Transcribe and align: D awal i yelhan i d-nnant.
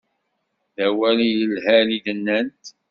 D 0.75 0.77
awal 0.87 1.17
i 1.21 1.29
yelhan 1.35 1.87
i 1.97 1.99
d-nnant. 2.05 2.63